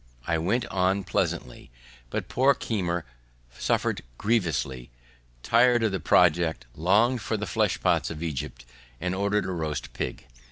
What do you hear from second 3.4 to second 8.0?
suffered grievously, tired of the project, long'd for the flesh